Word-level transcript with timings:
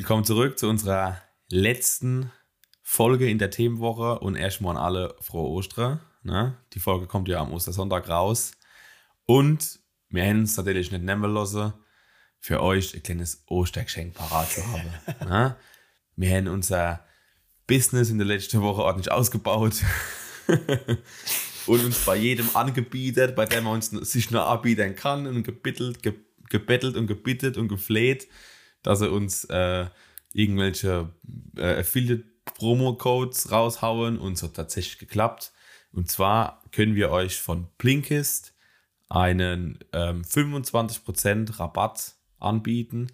willkommen 0.00 0.24
zurück 0.24 0.58
zu 0.58 0.66
unserer 0.66 1.20
letzten 1.50 2.32
Folge 2.80 3.28
in 3.28 3.36
der 3.36 3.50
Themenwoche 3.50 4.18
und 4.20 4.34
erstmal 4.34 4.78
an 4.78 4.82
alle 4.82 5.14
frohe 5.20 5.50
Ostern. 5.50 6.00
Ne? 6.22 6.56
Die 6.72 6.78
Folge 6.78 7.06
kommt 7.06 7.28
ja 7.28 7.38
am 7.38 7.52
Ostersonntag 7.52 8.08
raus. 8.08 8.52
Und 9.26 9.78
wir 10.08 10.24
haben 10.24 10.44
es 10.44 10.56
natürlich 10.56 10.90
nicht 10.90 11.04
nehmen 11.04 11.30
lassen, 11.34 11.74
für 12.38 12.62
euch 12.62 12.94
ein 12.94 13.02
kleines 13.02 13.44
Ostergeschenk 13.46 14.14
parat 14.14 14.50
zu 14.50 14.66
haben. 14.66 14.90
ne? 15.28 15.56
Wir 16.16 16.34
haben 16.34 16.48
unser 16.48 17.04
Business 17.66 18.08
in 18.08 18.16
der 18.16 18.26
letzten 18.26 18.62
Woche 18.62 18.80
ordentlich 18.80 19.12
ausgebaut 19.12 19.82
und 21.66 21.84
uns 21.84 22.06
bei 22.06 22.16
jedem 22.16 22.48
angebietet, 22.56 23.36
bei 23.36 23.44
dem 23.44 23.64
man 23.64 23.74
uns 23.74 23.90
sich 23.90 24.30
nur 24.30 24.46
anbieten 24.46 24.96
kann 24.96 25.26
und 25.26 25.42
gebittelt, 25.42 26.02
ge 26.02 26.14
gebettelt 26.48 26.96
und 26.96 27.06
gebittet 27.06 27.58
und 27.58 27.68
gefleht, 27.68 28.28
dass 28.82 29.00
er 29.00 29.12
uns 29.12 29.44
äh, 29.44 29.86
irgendwelche 30.32 31.10
äh, 31.56 31.80
Affiliate 31.80 32.24
Promo-Codes 32.44 33.50
raushauen 33.50 34.18
und 34.18 34.34
es 34.34 34.42
hat 34.42 34.54
tatsächlich 34.54 34.98
geklappt. 34.98 35.52
Und 35.92 36.10
zwar 36.10 36.62
können 36.72 36.94
wir 36.94 37.10
euch 37.10 37.40
von 37.40 37.66
Blinkist 37.78 38.54
einen 39.08 39.78
ähm, 39.92 40.22
25% 40.22 41.58
Rabatt 41.58 42.14
anbieten. 42.38 43.08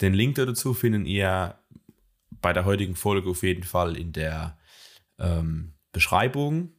Den 0.00 0.14
Link 0.14 0.36
dazu 0.36 0.72
findet 0.74 1.06
ihr 1.06 1.58
bei 2.30 2.52
der 2.52 2.64
heutigen 2.64 2.96
Folge 2.96 3.30
auf 3.30 3.42
jeden 3.42 3.64
Fall 3.64 3.96
in 3.96 4.12
der 4.12 4.56
ähm, 5.18 5.74
Beschreibung 5.92 6.72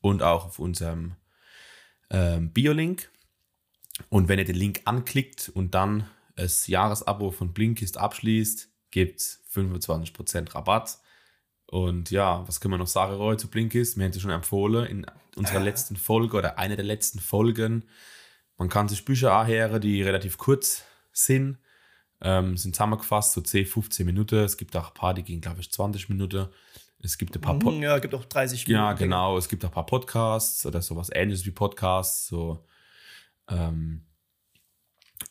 und 0.00 0.22
auch 0.22 0.46
auf 0.46 0.58
unserem 0.58 1.16
ähm, 2.10 2.52
Bio-Link. 2.52 3.10
Und 4.10 4.28
wenn 4.28 4.38
ihr 4.38 4.44
den 4.44 4.56
Link 4.56 4.82
anklickt 4.84 5.50
und 5.52 5.74
dann 5.74 6.08
das 6.38 6.68
Jahresabo 6.68 7.30
von 7.32 7.52
Blinkist 7.52 7.98
abschließt, 7.98 8.68
gibt 8.90 9.20
es 9.20 9.42
25% 9.52 10.54
Rabatt. 10.54 10.98
Und 11.66 12.10
ja, 12.10 12.46
was 12.46 12.60
können 12.60 12.74
wir 12.74 12.78
noch 12.78 12.86
sagen, 12.86 13.14
Roy, 13.14 13.36
zu 13.36 13.48
Blinkist? 13.48 13.96
Wir 13.96 14.04
haben 14.04 14.12
es 14.12 14.20
schon 14.20 14.30
empfohlen 14.30 14.86
in 14.86 15.06
unserer 15.36 15.60
letzten 15.60 15.96
Folge 15.96 16.36
oder 16.36 16.58
einer 16.58 16.76
der 16.76 16.84
letzten 16.84 17.18
Folgen. 17.18 17.84
Man 18.56 18.68
kann 18.68 18.88
sich 18.88 19.04
Bücher 19.04 19.32
anhören, 19.32 19.80
die 19.80 20.00
relativ 20.02 20.38
kurz 20.38 20.84
sind, 21.12 21.58
ähm, 22.20 22.56
sind 22.56 22.74
zusammengefasst, 22.74 23.32
so 23.32 23.40
10, 23.40 23.66
15 23.66 24.06
Minuten. 24.06 24.36
Es 24.36 24.56
gibt 24.56 24.76
auch 24.76 24.88
ein 24.88 24.94
paar, 24.94 25.14
die 25.14 25.24
gehen, 25.24 25.40
glaube 25.40 25.60
ich, 25.60 25.70
20 25.70 26.08
Minuten. 26.08 26.48
Es 27.00 27.18
gibt 27.18 27.36
ein 27.36 27.40
paar 27.40 27.58
Pod 27.58 27.74
Ja, 27.74 27.98
gibt 27.98 28.14
auch 28.14 28.24
30 28.24 28.66
Minuten. 28.66 28.84
Ja, 28.84 28.92
genau. 28.92 29.36
Es 29.36 29.48
gibt 29.48 29.64
auch 29.64 29.68
ein 29.68 29.74
paar 29.74 29.86
Podcasts 29.86 30.64
oder 30.64 30.82
sowas 30.82 31.10
ähnliches 31.12 31.44
wie 31.46 31.50
Podcasts. 31.50 32.28
So, 32.28 32.64
ähm, 33.48 34.07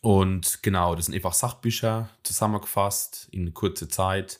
und 0.01 0.61
genau, 0.61 0.95
das 0.95 1.07
sind 1.07 1.15
einfach 1.15 1.33
Sachbücher 1.33 2.09
zusammengefasst 2.23 3.27
in 3.31 3.53
kurzer 3.53 3.89
Zeit. 3.89 4.39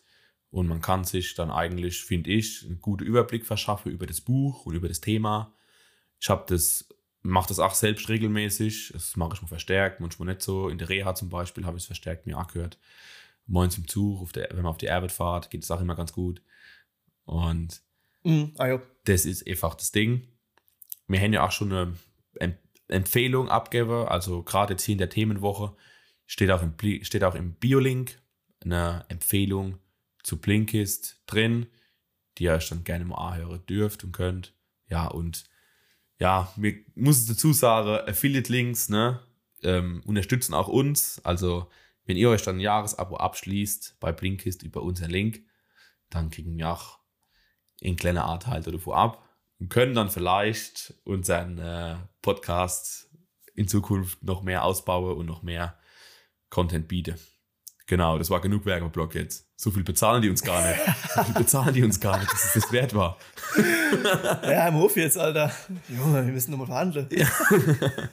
Und 0.50 0.68
man 0.68 0.82
kann 0.82 1.04
sich 1.04 1.36
dann 1.36 1.52
eigentlich, 1.52 2.04
finde 2.04 2.30
ich, 2.32 2.64
einen 2.66 2.82
guten 2.82 3.04
Überblick 3.04 3.46
verschaffen 3.46 3.92
über 3.92 4.06
das 4.06 4.22
Buch 4.22 4.66
und 4.66 4.76
über 4.76 4.88
das 4.88 5.02
Thema. 5.02 5.54
Ich 6.20 6.30
habe 6.30 6.46
das, 6.48 6.88
mache 7.22 7.50
das 7.50 7.60
auch 7.60 7.74
selbst 7.74 8.08
regelmäßig. 8.10 8.92
Das 8.94 9.16
mache 9.18 9.34
ich 9.34 9.42
mal 9.42 9.48
verstärkt, 9.48 10.00
manchmal 10.00 10.30
nicht 10.30 10.42
so. 10.42 10.70
In 10.70 10.78
der 10.78 10.90
Reha 10.90 11.14
zum 11.16 11.30
Beispiel 11.30 11.66
habe 11.66 11.78
ich 11.78 11.84
es 11.84 11.88
verstärkt 11.88 12.26
mir 12.26 12.38
angehört. 12.38 12.78
Moins 13.46 13.78
im 13.78 13.88
Zug, 13.88 14.32
der, 14.34 14.50
wenn 14.52 14.58
man 14.64 14.68
auf 14.68 14.78
die 14.78 14.90
Arbeit 14.90 15.12
fahrt, 15.12 15.50
geht 15.50 15.64
es 15.64 15.72
auch 15.72 15.82
immer 15.82 15.96
ganz 15.96 16.14
gut. 16.14 16.42
Und 17.26 17.82
mhm, 18.24 18.54
ah, 18.58 18.80
das 19.06 19.26
ist 19.26 19.46
einfach 19.48 19.76
das 19.76 19.92
Ding. 19.92 20.28
Wir 21.08 21.20
haben 21.20 21.34
ja 21.34 21.46
auch 21.46 21.52
schon 21.52 21.72
eine 22.40 22.58
Empfehlung 22.88 23.50
abgeben. 23.50 24.08
Also 24.08 24.44
gerade 24.44 24.74
jetzt 24.74 24.84
hier 24.84 24.94
in 24.94 25.00
der 25.00 25.10
Themenwoche 25.10 25.76
steht 26.26 26.52
auch 26.52 26.62
im, 26.62 26.74
steht 27.04 27.24
auch 27.24 27.36
im 27.36 27.54
Biolink 27.54 28.22
eine 28.64 29.06
Empfehlung 29.10 29.80
zu 30.24 30.38
Blinkist 30.38 31.22
drin, 31.26 31.68
die 32.38 32.46
ihr 32.46 32.54
euch 32.54 32.70
dann 32.70 32.84
gerne 32.84 33.06
mal 33.06 33.34
anhören 33.34 33.66
dürft 33.66 34.04
und 34.04 34.12
könnt. 34.12 34.54
Ja, 34.88 35.08
und 35.08 35.46
ja, 36.20 36.52
mir 36.56 36.76
muss 36.96 37.26
dazu 37.26 37.54
sagen, 37.54 38.08
Affiliate-Links, 38.10 38.90
ne, 38.90 39.22
ähm, 39.64 40.02
unterstützen 40.06 40.54
auch 40.54 40.68
uns. 40.68 41.22
Also, 41.24 41.70
wenn 42.06 42.18
ihr 42.18 42.30
euch 42.30 42.42
dann 42.42 42.58
ein 42.58 42.62
Jahresabo 42.62 43.18
abschließt 43.18 43.98
bei 44.00 44.12
Blinkist 44.12 44.64
über 44.64 44.82
unseren 44.82 45.12
Link, 45.12 45.46
dann 46.10 46.30
kriegen 46.30 46.58
wir 46.58 46.72
auch 46.72 47.00
in 47.80 47.96
kleiner 47.96 48.26
Art 48.26 48.48
halt 48.48 48.66
davor 48.68 48.98
ab 48.98 49.27
und 49.60 49.70
können 49.70 49.96
dann 49.96 50.10
vielleicht 50.10 50.94
unseren 51.04 51.58
äh, 51.58 51.96
Podcast 52.22 53.10
in 53.56 53.68
Zukunft 53.68 54.24
noch 54.24 54.44
mehr 54.44 54.64
ausbauen 54.64 55.18
und 55.18 55.26
noch 55.26 55.42
mehr 55.42 55.78
Content 56.50 56.88
bieten. 56.88 57.20
Genau, 57.88 58.18
das 58.18 58.30
war 58.30 58.42
genug 58.42 58.66
Werbeblock 58.66 59.16
jetzt. 59.16 59.48
So 59.56 59.72
viel 59.72 59.84
bezahlen 59.84 60.22
die 60.22 60.30
uns 60.30 60.44
gar 60.44 60.62
nicht. 60.68 60.80
So 61.16 61.24
viel 61.24 61.34
bezahlen 61.34 61.74
die 61.74 61.84
uns 61.84 62.00
gar 62.02 62.20
nicht, 62.20 62.32
dass 62.32 62.44
es 62.44 62.62
das 62.62 62.72
wert 62.74 62.94
war. 62.94 63.18
ja, 64.44 64.68
im 64.68 64.76
Hof 64.76 64.98
jetzt, 64.98 65.18
Alter. 65.18 65.52
Junge, 65.88 66.26
wir 66.26 66.34
müssen 66.34 66.52
nochmal 66.52 66.68
verhandeln. 66.68 67.08
Ja. 67.12 67.28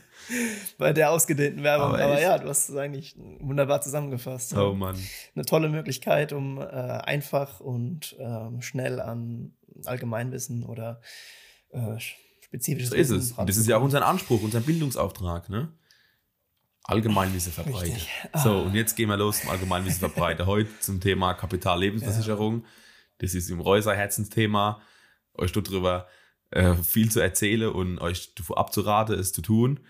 Bei 0.78 0.92
der 0.92 1.10
ausgedehnten 1.10 1.64
Werbung. 1.64 1.88
Aber, 1.88 2.04
Aber, 2.04 2.20
ja, 2.20 2.38
du 2.38 2.48
hast 2.48 2.68
es 2.68 2.76
eigentlich 2.76 3.16
wunderbar 3.40 3.80
zusammengefasst. 3.80 4.56
Oh 4.56 4.74
Mann. 4.74 4.96
Eine 5.34 5.44
tolle 5.44 5.68
Möglichkeit, 5.68 6.32
um 6.32 6.58
äh, 6.58 6.64
einfach 6.64 7.58
und 7.58 8.16
äh, 8.18 8.62
schnell 8.62 9.00
an 9.00 9.52
Allgemeinwissen 9.84 10.64
oder 10.64 11.00
äh, 11.70 11.98
spezifisches 12.40 12.90
so 12.90 12.96
ist 12.96 13.10
es. 13.10 13.32
Und 13.32 13.48
das 13.48 13.56
ist 13.56 13.66
ja 13.66 13.78
auch 13.78 13.82
unser 13.82 14.06
Anspruch, 14.06 14.42
unser 14.42 14.60
Bildungsauftrag, 14.60 15.48
ne? 15.48 15.72
Allgemeinwissen 16.84 17.52
verbreiten. 17.52 17.98
So, 18.34 18.50
ah. 18.50 18.62
und 18.62 18.74
jetzt 18.74 18.94
gehen 18.94 19.08
wir 19.08 19.16
los 19.16 19.40
zum 19.40 19.50
Allgemeinwissen 19.50 20.00
verbreiten. 20.00 20.44
Heute 20.46 20.68
zum 20.80 21.00
Thema 21.00 21.32
Kapitallebensversicherung. 21.32 22.60
Ja. 22.60 22.66
Das 23.18 23.34
ist 23.34 23.48
im 23.48 23.60
Reuser 23.60 23.94
Herzensthema. 23.94 24.82
Euch 25.32 25.52
darüber 25.52 26.06
äh, 26.50 26.74
viel 26.74 27.10
zu 27.10 27.20
erzählen 27.20 27.70
und 27.70 27.98
euch 28.00 28.34
davor 28.34 28.58
abzuraten, 28.58 29.18
es 29.18 29.32
zu 29.32 29.40
tun. 29.40 29.80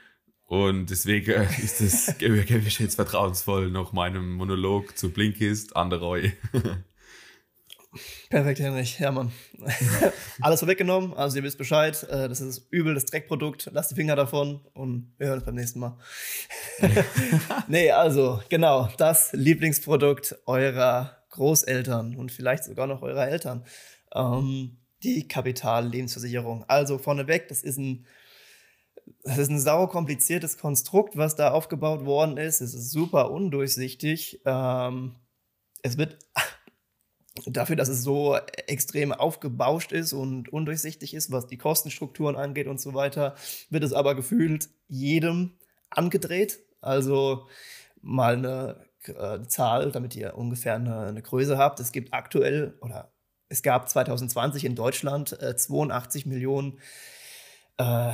Und 0.45 0.91
deswegen 0.91 1.33
äh, 1.33 1.49
ist 1.63 1.81
das, 1.81 2.17
gebe 2.19 2.39
ich 2.39 2.79
jetzt 2.79 2.95
vertrauensvoll 2.95 3.71
noch 3.71 3.93
meinem 3.93 4.33
Monolog 4.33 4.97
zu 4.97 5.11
Blinkist 5.11 5.75
an 5.75 5.91
der 5.91 5.99
Reue. 5.99 6.33
Perfekt, 8.31 8.61
Henrich. 8.61 8.99
Ja, 8.99 9.13
Mann. 9.13 9.33
Alles 10.41 10.61
vorweggenommen. 10.61 11.15
Also, 11.15 11.37
ihr 11.37 11.43
wisst 11.43 11.59
Bescheid. 11.59 12.03
Äh, 12.05 12.29
das 12.29 12.41
ist 12.41 12.67
übel, 12.71 12.95
das 12.95 13.07
Dreckprodukt. 13.07 13.71
Lasst 13.73 13.91
die 13.91 13.95
Finger 13.95 14.17
davon 14.17 14.61
und 14.75 15.13
wir 15.19 15.29
hören 15.29 15.39
uns 15.39 15.47
beim 15.47 15.55
nächsten 15.55 15.81
Mal. 15.81 15.97
nee, 17.69 17.91
also, 17.91 18.41
genau. 18.49 18.89
Das 18.97 19.33
Lieblingsprodukt 19.33 20.37
eurer 20.47 21.19
Großeltern 21.31 22.17
und 22.17 22.33
vielleicht 22.33 22.65
sogar 22.65 22.87
noch 22.87 23.03
eurer 23.03 23.29
Eltern. 23.29 23.65
Ähm, 24.15 24.79
die 25.03 25.29
Kapitallebensversicherung. 25.29 26.65
Also, 26.69 26.99
vorneweg, 26.99 27.49
das 27.49 27.63
ist 27.63 27.79
ein. 27.79 28.07
Das 29.23 29.37
ist 29.37 29.51
ein 29.51 29.61
sauer 29.61 29.91
kompliziertes 29.91 30.57
Konstrukt, 30.57 31.19
was 31.19 31.37
da 31.37 31.51
aufgebaut 31.51 32.07
worden 32.07 32.39
ist. 32.39 32.63
Es 32.63 32.73
ist 32.73 32.91
super 32.91 33.31
undurchsichtig. 33.31 34.41
Ähm, 34.47 35.17
es 35.83 35.99
wird 35.99 36.17
dafür, 37.47 37.77
dass 37.77 37.89
es 37.89 38.03
so 38.03 38.37
extrem 38.67 39.13
aufgebauscht 39.13 39.93
ist 39.93 40.13
und 40.13 40.49
undurchsichtig 40.53 41.15
ist, 41.15 41.33
was 41.33 41.47
die 41.47 41.59
Kostenstrukturen 41.59 42.37
angeht 42.37 42.69
und 42.69 42.81
so 42.81 42.95
weiter, 42.95 43.35
wird 43.71 43.83
es 43.83 43.93
aber 43.93 44.15
gefühlt 44.15 44.69
jedem 44.89 45.53
angedreht. 45.91 46.61
Also 46.81 47.49
mal 48.01 48.37
eine 48.37 48.87
äh, 49.09 49.47
Zahl, 49.49 49.91
damit 49.91 50.15
ihr 50.15 50.37
ungefähr 50.37 50.77
eine, 50.77 51.01
eine, 51.01 51.23
Größe 51.23 51.59
habt. 51.59 51.81
Es 51.81 51.93
gibt 51.93 52.13
aktuell 52.13 52.79
oder 52.81 53.13
es 53.49 53.63
gab 53.63 53.89
2020 53.89 54.65
in 54.65 54.77
Deutschland 54.77 55.41
äh, 55.41 55.57
82 55.57 56.27
Millionen 56.27 56.79
äh, 57.79 58.13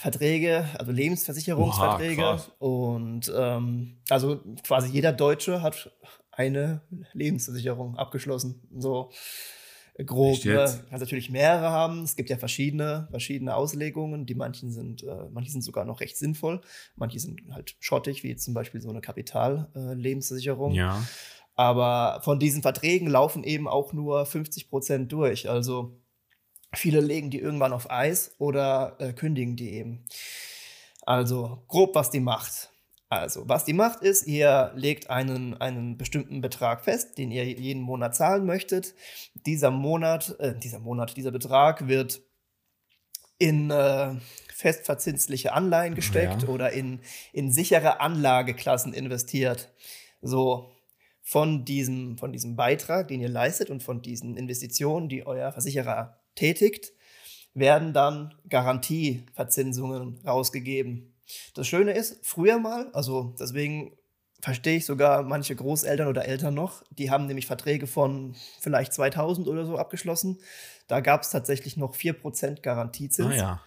Verträge, 0.00 0.68
also 0.78 0.92
Lebensversicherungsverträge. 0.92 2.22
Oha, 2.22 2.42
und 2.58 3.32
ähm, 3.34 3.98
also 4.10 4.42
quasi 4.62 4.90
jeder 4.90 5.12
Deutsche 5.12 5.62
hat 5.62 5.90
eine 6.38 6.82
Lebensversicherung 7.12 7.96
abgeschlossen. 7.96 8.62
So 8.76 9.10
grob. 10.04 10.44
Ne? 10.44 10.54
Kannst 10.54 11.00
natürlich 11.00 11.30
mehrere 11.30 11.70
haben. 11.70 12.04
Es 12.04 12.14
gibt 12.14 12.30
ja 12.30 12.36
verschiedene, 12.36 13.08
verschiedene 13.10 13.56
Auslegungen. 13.56 14.24
Die 14.24 14.36
manchen 14.36 14.70
sind, 14.70 15.02
äh, 15.02 15.28
manche 15.32 15.50
sind 15.50 15.62
sogar 15.62 15.84
noch 15.84 16.00
recht 16.00 16.16
sinnvoll. 16.16 16.60
Manche 16.94 17.18
sind 17.18 17.42
halt 17.50 17.74
schottig, 17.80 18.22
wie 18.22 18.36
zum 18.36 18.54
Beispiel 18.54 18.80
so 18.80 18.88
eine 18.88 19.00
Kapitallebensversicherung. 19.00 20.74
Äh, 20.74 20.78
ja. 20.78 21.02
Aber 21.56 22.20
von 22.22 22.38
diesen 22.38 22.62
Verträgen 22.62 23.08
laufen 23.08 23.42
eben 23.42 23.66
auch 23.66 23.92
nur 23.92 24.24
50 24.24 24.70
Prozent 24.70 25.10
durch. 25.10 25.50
Also 25.50 26.00
viele 26.72 27.00
legen 27.00 27.30
die 27.30 27.40
irgendwann 27.40 27.72
auf 27.72 27.90
Eis 27.90 28.36
oder 28.38 28.94
äh, 29.00 29.12
kündigen 29.12 29.56
die 29.56 29.72
eben. 29.72 30.04
Also 31.02 31.64
grob, 31.66 31.96
was 31.96 32.10
die 32.10 32.20
macht. 32.20 32.70
Also, 33.10 33.48
was 33.48 33.64
die 33.64 33.72
macht 33.72 34.02
ist, 34.02 34.26
ihr 34.26 34.70
legt 34.74 35.08
einen, 35.08 35.58
einen 35.58 35.96
bestimmten 35.96 36.42
Betrag 36.42 36.84
fest, 36.84 37.16
den 37.16 37.30
ihr 37.30 37.44
jeden 37.44 37.82
Monat 37.82 38.14
zahlen 38.14 38.44
möchtet. 38.44 38.94
Dieser 39.46 39.70
Monat, 39.70 40.36
äh, 40.40 40.58
dieser 40.58 40.78
Monat, 40.78 41.16
dieser 41.16 41.30
Betrag 41.30 41.88
wird 41.88 42.20
in 43.38 43.70
äh, 43.70 44.14
festverzinsliche 44.52 45.52
Anleihen 45.52 45.94
gesteckt 45.94 46.42
ja. 46.42 46.48
oder 46.48 46.72
in, 46.72 47.00
in 47.32 47.50
sichere 47.50 48.00
Anlageklassen 48.00 48.92
investiert. 48.92 49.72
So 50.20 50.70
von 51.22 51.64
diesem, 51.64 52.18
von 52.18 52.32
diesem 52.32 52.56
Beitrag, 52.56 53.08
den 53.08 53.20
ihr 53.20 53.28
leistet 53.28 53.70
und 53.70 53.82
von 53.82 54.02
diesen 54.02 54.36
Investitionen, 54.36 55.08
die 55.08 55.26
euer 55.26 55.52
Versicherer 55.52 56.20
tätigt, 56.34 56.92
werden 57.54 57.92
dann 57.92 58.34
Garantieverzinsungen 58.48 60.20
rausgegeben. 60.26 61.14
Das 61.54 61.66
Schöne 61.66 61.92
ist, 61.92 62.24
früher 62.26 62.58
mal, 62.58 62.90
also 62.92 63.34
deswegen 63.38 63.96
verstehe 64.40 64.76
ich 64.76 64.86
sogar 64.86 65.22
manche 65.22 65.54
Großeltern 65.56 66.08
oder 66.08 66.24
Eltern 66.24 66.54
noch, 66.54 66.82
die 66.90 67.10
haben 67.10 67.26
nämlich 67.26 67.46
Verträge 67.46 67.86
von 67.86 68.36
vielleicht 68.60 68.92
2000 68.92 69.48
oder 69.48 69.66
so 69.66 69.76
abgeschlossen. 69.78 70.38
Da 70.86 71.00
gab 71.00 71.22
es 71.22 71.30
tatsächlich 71.30 71.76
noch 71.76 71.94
4% 71.94 72.62
Garantiezins. 72.62 73.34
Ah 73.34 73.36
ja. 73.36 73.62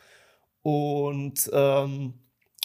Und 0.64 1.50
ähm, 1.54 2.14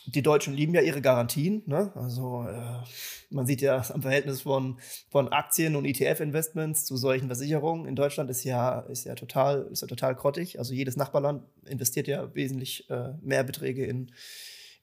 die 0.07 0.23
Deutschen 0.23 0.55
lieben 0.55 0.75
ja 0.75 0.83
ihre 0.83 1.03
Garantien. 1.03 1.63
Ne? 1.67 1.91
Also 1.95 2.47
äh, 2.49 2.85
man 3.31 3.47
sieht 3.47 3.61
ja 3.61 3.83
am 3.93 4.03
Verhältnis 4.03 4.43
von, 4.43 4.79
von 5.11 5.29
Aktien 5.29 5.75
und 5.75 5.85
ETF-Investments 5.85 6.85
zu 6.85 6.97
solchen 6.97 7.27
Versicherungen 7.27 7.87
in 7.87 7.97
Deutschland 7.97 8.31
ist 8.31 8.45
ja, 8.45 8.81
ist 8.81 9.05
ja 9.05 9.17
total, 9.17 9.67
ist 9.73 9.83
ja 9.83 9.89
total 9.89 10.15
grottig. 10.15 10.59
Also 10.59 10.75
jedes 10.75 10.97
Nachbarland 10.97 11.43
investiert 11.67 12.07
ja 12.07 12.33
wesentlich 12.35 12.89
äh, 12.89 13.15
mehr 13.21 13.43
Beträge 13.43 13.85
in, 13.85 14.13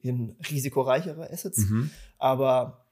in 0.04 0.36
risikoreichere 0.50 1.32
Assets. 1.32 1.70
Mhm. 1.70 1.90
Aber 2.20 2.86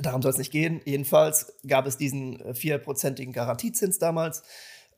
darum 0.00 0.20
soll 0.20 0.32
es 0.32 0.38
nicht 0.38 0.52
gehen. 0.52 0.80
Jedenfalls 0.84 1.54
gab 1.66 1.86
es 1.86 1.96
diesen 1.96 2.40
äh, 2.40 2.54
vierprozentigen 2.54 3.32
Garantiezins 3.32 3.98
damals. 3.98 4.42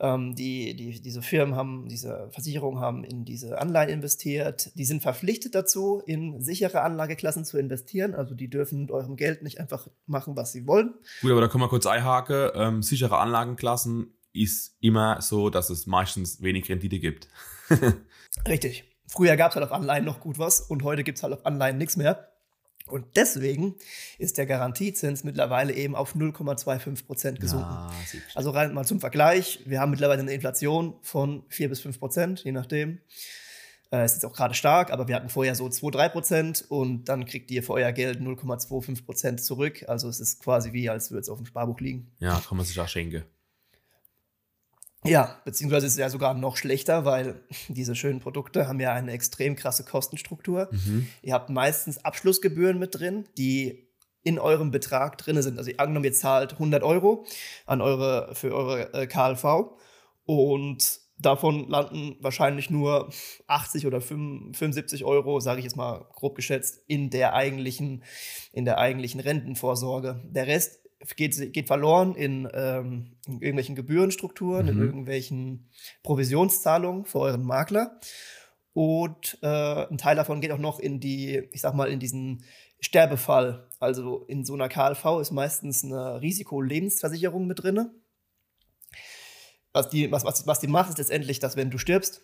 Ähm, 0.02 0.34
die, 0.34 0.74
die, 0.74 1.02
diese 1.02 1.20
Firmen 1.20 1.54
haben, 1.54 1.86
diese 1.86 2.30
Versicherungen 2.30 2.80
haben 2.80 3.04
in 3.04 3.26
diese 3.26 3.58
Anleihen 3.58 3.90
investiert. 3.90 4.72
Die 4.74 4.86
sind 4.86 5.02
verpflichtet 5.02 5.54
dazu, 5.54 6.02
in 6.06 6.40
sichere 6.40 6.80
Anlageklassen 6.80 7.44
zu 7.44 7.58
investieren. 7.58 8.14
Also 8.14 8.34
die 8.34 8.48
dürfen 8.48 8.80
mit 8.80 8.90
eurem 8.90 9.16
Geld 9.16 9.42
nicht 9.42 9.60
einfach 9.60 9.88
machen, 10.06 10.36
was 10.36 10.52
sie 10.52 10.66
wollen. 10.66 10.94
Gut, 11.20 11.32
aber 11.32 11.42
da 11.42 11.48
können 11.48 11.62
wir 11.62 11.68
kurz 11.68 11.84
einhaken. 11.84 12.50
Ähm, 12.54 12.82
sichere 12.82 13.18
Anlagenklassen 13.18 14.14
ist 14.32 14.76
immer 14.80 15.20
so, 15.20 15.50
dass 15.50 15.68
es 15.68 15.86
meistens 15.86 16.40
wenig 16.40 16.68
Rendite 16.70 16.98
gibt. 16.98 17.28
Richtig. 18.48 18.89
Früher 19.10 19.36
gab 19.36 19.50
es 19.50 19.56
halt 19.56 19.66
auf 19.66 19.72
Anleihen 19.72 20.04
noch 20.04 20.20
gut 20.20 20.38
was 20.38 20.60
und 20.60 20.84
heute 20.84 21.02
gibt 21.02 21.18
es 21.18 21.24
halt 21.24 21.32
auf 21.32 21.44
Anleihen 21.44 21.78
nichts 21.78 21.96
mehr. 21.96 22.28
Und 22.86 23.16
deswegen 23.16 23.74
ist 24.18 24.38
der 24.38 24.46
Garantiezins 24.46 25.24
mittlerweile 25.24 25.72
eben 25.72 25.96
auf 25.96 26.14
0,25 26.14 27.06
Prozent 27.06 27.40
gesunken. 27.40 27.68
Ja, 27.68 27.90
du. 28.12 28.18
Also 28.36 28.50
rein 28.50 28.72
mal 28.72 28.84
zum 28.84 29.00
Vergleich, 29.00 29.60
wir 29.66 29.80
haben 29.80 29.90
mittlerweile 29.90 30.20
eine 30.22 30.32
Inflation 30.32 30.94
von 31.02 31.42
4 31.48 31.68
bis 31.68 31.80
5 31.80 31.98
Prozent, 31.98 32.44
je 32.44 32.52
nachdem. 32.52 33.00
Äh, 33.92 34.04
ist 34.04 34.14
jetzt 34.14 34.24
auch 34.24 34.32
gerade 34.32 34.54
stark, 34.54 34.92
aber 34.92 35.08
wir 35.08 35.16
hatten 35.16 35.28
vorher 35.28 35.56
so 35.56 35.68
2, 35.68 35.90
3 35.90 36.08
Prozent 36.10 36.64
und 36.68 37.06
dann 37.08 37.24
kriegt 37.26 37.50
ihr 37.50 37.64
für 37.64 37.72
euer 37.72 37.90
Geld 37.90 38.20
0,25 38.20 39.04
Prozent 39.04 39.42
zurück. 39.42 39.84
Also 39.88 40.08
es 40.08 40.20
ist 40.20 40.40
quasi 40.40 40.72
wie, 40.72 40.88
als 40.88 41.10
würde 41.10 41.22
es 41.22 41.28
auf 41.28 41.38
dem 41.38 41.46
Sparbuch 41.46 41.80
liegen. 41.80 42.12
ja, 42.20 42.40
kann 42.46 42.56
man 42.56 42.64
sich 42.64 42.78
auch 42.78 42.86
schenken. 42.86 43.24
Ja, 45.04 45.40
beziehungsweise 45.44 45.86
ist 45.86 45.92
es 45.94 45.98
ja 45.98 46.10
sogar 46.10 46.34
noch 46.34 46.56
schlechter, 46.56 47.04
weil 47.04 47.42
diese 47.68 47.94
schönen 47.94 48.20
Produkte 48.20 48.68
haben 48.68 48.80
ja 48.80 48.92
eine 48.92 49.12
extrem 49.12 49.56
krasse 49.56 49.84
Kostenstruktur. 49.84 50.68
Mhm. 50.70 51.06
Ihr 51.22 51.32
habt 51.32 51.50
meistens 51.50 52.04
Abschlussgebühren 52.04 52.78
mit 52.78 52.98
drin, 52.98 53.24
die 53.38 53.88
in 54.22 54.38
eurem 54.38 54.70
Betrag 54.70 55.16
drin 55.16 55.40
sind. 55.40 55.58
Also 55.58 55.70
angenommen, 55.78 56.04
ihr 56.04 56.12
zahlt 56.12 56.52
100 56.54 56.82
Euro 56.82 57.24
an 57.66 57.80
eure, 57.80 58.34
für 58.34 58.54
eure 58.54 58.92
äh, 58.92 59.06
KLV 59.06 59.78
und 60.24 61.00
davon 61.16 61.68
landen 61.68 62.16
wahrscheinlich 62.20 62.70
nur 62.70 63.10
80 63.46 63.86
oder 63.86 64.00
5 64.00 64.56
75 64.56 65.04
Euro, 65.04 65.40
sage 65.40 65.60
ich 65.60 65.64
jetzt 65.64 65.76
mal 65.76 66.06
grob 66.14 66.34
geschätzt, 66.34 66.82
in 66.86 67.10
der 67.10 67.34
eigentlichen, 67.34 68.04
in 68.52 68.64
der 68.64 68.78
eigentlichen 68.78 69.20
Rentenvorsorge. 69.20 70.22
Der 70.24 70.46
Rest 70.46 70.79
geht, 71.16 71.52
geht 71.52 71.66
verloren 71.66 72.14
in, 72.14 72.48
ähm, 72.52 73.16
in 73.26 73.34
irgendwelchen 73.40 73.74
Gebührenstrukturen, 73.74 74.68
in 74.68 74.76
Mhm. 74.76 74.82
irgendwelchen 74.82 75.70
Provisionszahlungen 76.02 77.04
für 77.04 77.20
euren 77.20 77.42
Makler. 77.42 77.98
Und 78.72 79.38
äh, 79.42 79.86
ein 79.86 79.98
Teil 79.98 80.16
davon 80.16 80.40
geht 80.40 80.52
auch 80.52 80.58
noch 80.58 80.78
in 80.78 81.00
die, 81.00 81.48
ich 81.52 81.60
sag 81.60 81.74
mal, 81.74 81.90
in 81.90 81.98
diesen 82.00 82.44
Sterbefall. 82.80 83.68
Also 83.78 84.24
in 84.26 84.44
so 84.44 84.54
einer 84.54 84.68
KLV 84.68 85.20
ist 85.20 85.32
meistens 85.32 85.84
eine 85.84 86.20
Risikolebensversicherung 86.20 87.46
mit 87.46 87.62
drin. 87.62 87.90
Was 89.72 89.88
die, 89.88 90.10
was, 90.10 90.24
was, 90.24 90.46
was 90.46 90.60
die 90.60 90.66
macht, 90.66 90.90
ist 90.90 90.98
letztendlich, 90.98 91.38
dass 91.38 91.56
wenn 91.56 91.70
du 91.70 91.78
stirbst, 91.78 92.22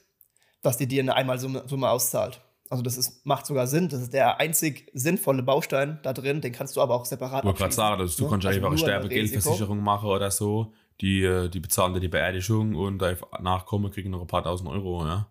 dass 0.63 0.77
die 0.77 0.87
dir 0.87 1.03
eine 1.03 1.15
Einmalsumme 1.15 1.65
Summe 1.67 1.91
auszahlt. 1.91 2.41
Also 2.69 2.83
das 2.83 2.97
ist, 2.97 3.25
macht 3.25 3.47
sogar 3.47 3.67
Sinn. 3.67 3.89
Das 3.89 4.01
ist 4.03 4.13
der 4.13 4.41
einzig 4.41 4.91
sinnvolle 4.93 5.43
Baustein 5.43 6.01
da 6.03 6.13
drin. 6.13 6.41
Den 6.41 6.53
kannst 6.53 6.77
du 6.77 6.81
aber 6.81 6.95
auch 6.95 7.05
separat 7.05 7.41
Ich 7.43 7.47
wollte 7.47 7.59
gerade 7.61 7.75
sagen, 7.75 8.01
dass 8.03 8.17
du 8.17 8.25
Ne? 8.25 8.31
kannst 8.31 8.47
Also 8.47 8.57
einfach 8.59 8.69
eine 8.71 8.79
Sterbegeldversicherung 8.79 9.79
machen 9.83 10.09
oder 10.09 10.31
so. 10.31 10.73
Die, 11.01 11.23
äh, 11.23 11.49
die 11.49 11.61
bezahlen 11.61 11.95
dir 11.95 12.01
die 12.01 12.09
Beerdigung 12.09 12.75
und 12.75 13.03
einfach 13.03 13.29
Nachkommen 13.41 13.91
kriegen 13.93 14.11
noch 14.11 14.21
ein 14.23 14.27
paar 14.27 14.43
tausend 14.43 14.69
Euro, 14.69 15.05
ja. 15.07 15.31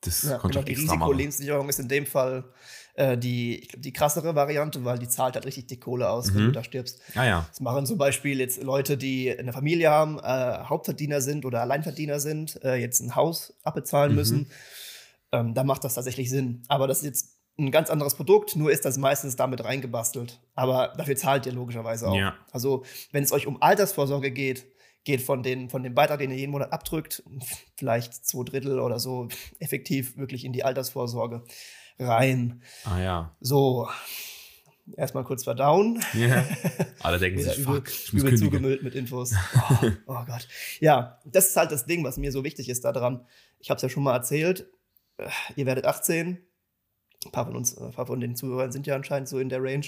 Das 0.00 0.22
Ja, 0.22 0.38
kannst 0.38 0.54
genau, 0.54 0.62
die 0.62 0.72
machen. 0.74 0.82
Risikolebensversicherung 0.82 1.68
ist 1.68 1.80
in 1.80 1.88
dem 1.88 2.06
Fall 2.06 2.44
äh, 2.96 3.18
die, 3.18 3.58
ich 3.62 3.68
glaub, 3.68 3.82
die 3.82 3.92
krassere 3.92 4.34
Variante, 4.36 4.84
weil 4.84 4.98
die 4.98 5.08
zahlt 5.08 5.34
halt 5.34 5.46
richtig 5.46 5.66
die 5.66 5.80
Kohle 5.80 6.08
aus, 6.10 6.32
wenn 6.32 6.42
Mhm. 6.42 6.46
du 6.46 6.52
da 6.52 6.62
stirbst. 6.62 7.00
Ah 7.16 7.24
ja. 7.24 7.46
Das 7.48 7.60
machen 7.60 7.86
zum 7.86 7.98
Beispiel 7.98 8.38
jetzt 8.38 8.62
Leute, 8.62 8.96
die 8.96 9.36
eine 9.36 9.52
Familie 9.52 9.90
haben, 9.90 10.18
äh, 10.20 10.64
Hauptverdiener 10.64 11.20
sind 11.20 11.44
oder 11.44 11.60
Alleinverdiener 11.62 12.20
sind, 12.20 12.62
äh, 12.62 12.76
jetzt 12.76 13.00
ein 13.00 13.16
Haus 13.16 13.54
abbezahlen 13.64 14.12
Mhm. 14.12 14.16
müssen. 14.16 14.50
Ähm, 15.34 15.52
da 15.54 15.64
macht 15.64 15.84
das 15.84 15.94
tatsächlich 15.94 16.30
Sinn. 16.30 16.62
Aber 16.68 16.86
das 16.86 16.98
ist 16.98 17.04
jetzt 17.04 17.38
ein 17.58 17.70
ganz 17.70 17.90
anderes 17.90 18.14
Produkt, 18.14 18.56
nur 18.56 18.70
ist 18.70 18.84
das 18.84 18.98
meistens 18.98 19.36
damit 19.36 19.64
reingebastelt. 19.64 20.40
Aber 20.54 20.92
dafür 20.96 21.16
zahlt 21.16 21.46
ihr 21.46 21.52
logischerweise 21.52 22.08
auch. 22.08 22.16
Ja. 22.16 22.34
Also, 22.52 22.84
wenn 23.12 23.24
es 23.24 23.32
euch 23.32 23.46
um 23.46 23.60
Altersvorsorge 23.60 24.30
geht, 24.30 24.66
geht 25.04 25.22
von, 25.22 25.42
den, 25.42 25.68
von 25.70 25.82
dem 25.82 25.94
Beitrag, 25.94 26.20
den 26.20 26.30
ihr 26.30 26.38
jeden 26.38 26.52
Monat 26.52 26.72
abdrückt, 26.72 27.22
vielleicht 27.76 28.14
zwei 28.26 28.44
Drittel 28.44 28.78
oder 28.78 28.98
so 28.98 29.28
effektiv 29.58 30.16
wirklich 30.16 30.44
in 30.44 30.52
die 30.52 30.64
Altersvorsorge 30.64 31.44
rein. 31.98 32.62
Ah 32.84 33.00
ja. 33.00 33.36
So, 33.40 33.88
erstmal 34.96 35.24
kurz 35.24 35.44
verdauen. 35.44 36.00
ja. 36.14 36.44
Alle 37.00 37.18
denken 37.18 37.40
sich, 37.40 37.62
fuck, 37.62 37.88
ich 37.88 38.12
muss 38.12 38.22
übel 38.22 38.38
zugemüllt 38.38 38.82
mit 38.82 38.94
Infos. 38.94 39.34
Oh, 39.70 39.90
oh 40.06 40.24
Gott. 40.26 40.48
Ja, 40.80 41.18
das 41.24 41.48
ist 41.48 41.56
halt 41.56 41.70
das 41.72 41.86
Ding, 41.86 42.04
was 42.04 42.16
mir 42.16 42.32
so 42.32 42.44
wichtig 42.44 42.68
ist 42.68 42.84
daran. 42.84 43.26
Ich 43.58 43.70
habe 43.70 43.76
es 43.76 43.82
ja 43.82 43.88
schon 43.88 44.02
mal 44.02 44.14
erzählt. 44.14 44.66
Äh, 45.18 45.28
Ihr 45.56 45.66
werdet 45.66 45.84
18. 45.86 46.38
Ein 47.26 47.32
paar 47.32 47.46
von 47.46 47.56
uns, 47.56 47.76
ein 47.78 47.92
paar 47.92 48.06
von 48.06 48.20
den 48.20 48.36
Zuhörern 48.36 48.70
sind 48.72 48.86
ja 48.86 48.94
anscheinend 48.94 49.28
so 49.28 49.38
in 49.38 49.48
der 49.48 49.62
Range. 49.62 49.86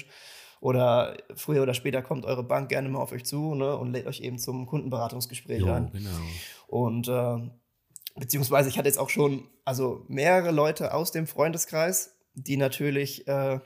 Oder 0.59 1.15
früher 1.35 1.61
oder 1.61 1.75
später 1.75 2.01
kommt 2.01 2.25
eure 2.25 2.43
Bank 2.43 2.69
gerne 2.69 2.89
mal 2.89 2.99
auf 2.99 3.11
euch 3.11 3.25
zu 3.25 3.53
ne, 3.53 3.77
und 3.77 3.91
lädt 3.93 4.07
euch 4.07 4.21
eben 4.21 4.39
zum 4.39 4.65
Kundenberatungsgespräch 4.65 5.59
Jo, 5.61 5.71
ein. 5.71 5.91
genau. 5.91 6.09
Und 6.65 7.07
äh, 7.07 7.49
beziehungsweise 8.15 8.67
ich 8.69 8.79
hatte 8.79 8.87
jetzt 8.87 8.97
auch 8.97 9.11
schon 9.11 9.47
also 9.65 10.03
mehrere 10.07 10.49
Leute 10.51 10.95
aus 10.95 11.11
dem 11.11 11.27
Freundeskreis, 11.27 12.15
die 12.33 12.57
natürlich 12.57 13.27
äh, 13.27 13.59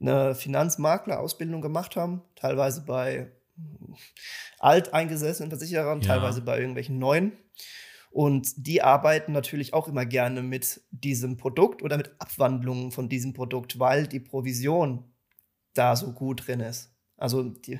eine 0.00 0.34
Finanzmaklerausbildung 0.34 1.60
gemacht 1.60 1.94
haben, 1.96 2.22
teilweise 2.36 2.80
bei 2.86 3.30
alteingesessenen 4.58 5.50
Versicherern, 5.50 6.00
Ja. 6.00 6.14
teilweise 6.14 6.40
bei 6.40 6.58
irgendwelchen 6.58 6.98
neuen. 6.98 7.32
Und 8.10 8.66
die 8.66 8.82
arbeiten 8.82 9.32
natürlich 9.32 9.74
auch 9.74 9.88
immer 9.88 10.06
gerne 10.06 10.42
mit 10.42 10.80
diesem 10.90 11.36
Produkt 11.36 11.82
oder 11.82 11.96
mit 11.96 12.12
Abwandlungen 12.18 12.90
von 12.90 13.08
diesem 13.08 13.32
Produkt, 13.34 13.78
weil 13.78 14.06
die 14.06 14.20
Provision 14.20 15.04
da 15.74 15.94
so 15.96 16.12
gut 16.12 16.46
drin 16.46 16.60
ist. 16.60 16.92
Also 17.18 17.44
die, 17.44 17.78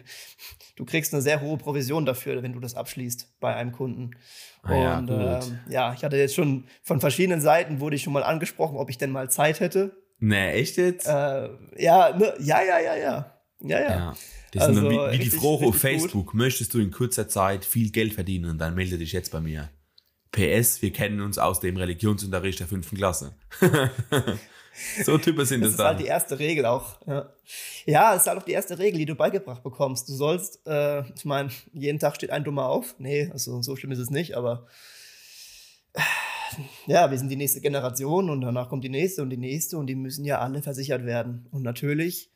du 0.76 0.84
kriegst 0.86 1.12
eine 1.12 1.22
sehr 1.22 1.40
hohe 1.42 1.58
Provision 1.58 2.06
dafür, 2.06 2.42
wenn 2.42 2.52
du 2.54 2.60
das 2.60 2.74
abschließt 2.74 3.38
bei 3.38 3.54
einem 3.54 3.72
Kunden. 3.72 4.12
Ah 4.62 4.74
ja, 4.74 4.98
und 4.98 5.06
gut. 5.08 5.18
ähm, 5.18 5.58
ja, 5.68 5.92
ich 5.92 6.02
hatte 6.04 6.16
jetzt 6.16 6.34
schon 6.34 6.64
von 6.82 7.00
verschiedenen 7.00 7.40
Seiten 7.40 7.80
wurde 7.80 7.96
ich 7.96 8.02
schon 8.02 8.12
mal 8.14 8.22
angesprochen, 8.22 8.76
ob 8.78 8.88
ich 8.90 8.96
denn 8.98 9.10
mal 9.10 9.30
Zeit 9.30 9.60
hätte. 9.60 9.94
Nee, 10.18 10.52
echt 10.52 10.78
jetzt? 10.78 11.06
Äh, 11.06 11.48
ja, 11.76 12.16
ne, 12.16 12.34
ja, 12.40 12.62
ja, 12.62 12.78
ja, 12.78 12.96
ja. 12.96 13.32
Ja, 13.60 13.80
ja. 13.80 13.88
Ja. 13.88 14.16
Das 14.52 14.66
sind 14.66 14.76
Also, 14.76 14.80
dann 14.82 14.90
wie, 14.90 15.12
wie 15.12 15.18
die 15.18 15.22
richtig- 15.24 15.40
Frage 15.40 15.54
auf 15.54 15.60
richtig 15.62 15.72
gut. 15.72 16.00
Facebook. 16.00 16.34
Möchtest 16.34 16.72
du 16.74 16.78
in 16.78 16.90
kurzer 16.90 17.28
Zeit 17.28 17.64
viel 17.66 17.90
Geld 17.90 18.14
verdienen, 18.14 18.56
dann 18.58 18.74
melde 18.74 18.96
dich 18.98 19.12
jetzt 19.12 19.32
bei 19.32 19.40
mir. 19.40 19.70
PS, 20.36 20.82
wir 20.82 20.92
kennen 20.92 21.20
uns 21.22 21.38
aus 21.38 21.60
dem 21.60 21.76
Religionsunterricht 21.76 22.60
der 22.60 22.66
fünften 22.66 22.96
Klasse. 22.96 23.34
so 25.04 25.16
Typen 25.16 25.46
sind 25.46 25.62
Das 25.62 25.70
das, 25.72 25.78
ist 25.80 25.84
halt 25.84 25.96
dann. 25.96 26.02
die 26.04 26.08
erste 26.08 26.38
Regel 26.38 26.66
auch. 26.66 27.00
Ja, 27.06 27.30
ja 27.86 28.14
es 28.14 28.22
ist 28.22 28.28
halt 28.28 28.38
auch 28.38 28.44
die 28.44 28.52
erste 28.52 28.78
Regel, 28.78 28.98
die 28.98 29.06
du 29.06 29.14
beigebracht 29.14 29.62
bekommst. 29.62 30.08
Du 30.08 30.12
sollst, 30.12 30.66
äh, 30.66 31.02
ich 31.14 31.24
meine, 31.24 31.50
jeden 31.72 31.98
Tag 31.98 32.16
steht 32.16 32.30
ein 32.30 32.44
Dummer 32.44 32.66
auf. 32.66 32.94
Nee, 32.98 33.30
also 33.32 33.62
so 33.62 33.76
schlimm 33.76 33.92
ist 33.92 33.98
es 33.98 34.10
nicht, 34.10 34.36
aber 34.36 34.66
äh, 35.94 36.00
ja, 36.86 37.10
wir 37.10 37.18
sind 37.18 37.30
die 37.30 37.36
nächste 37.36 37.62
Generation 37.62 38.28
und 38.28 38.42
danach 38.42 38.68
kommt 38.68 38.84
die 38.84 38.90
nächste 38.90 39.22
und 39.22 39.30
die 39.30 39.38
nächste 39.38 39.78
und 39.78 39.86
die 39.86 39.94
müssen 39.94 40.24
ja 40.24 40.40
alle 40.40 40.60
versichert 40.60 41.06
werden. 41.06 41.46
Und 41.50 41.62
natürlich, 41.62 42.30